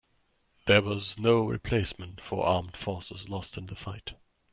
There 0.65 0.81
was 0.81 1.19
no 1.19 1.41
replacement 1.45 2.21
for 2.21 2.43
armed 2.43 2.75
forces 2.75 3.29
lost 3.29 3.55
in 3.55 3.67
the 3.67 3.75
fight. 3.75 4.15